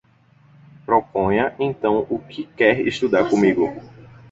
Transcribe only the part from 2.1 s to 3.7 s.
que quer estudar comigo.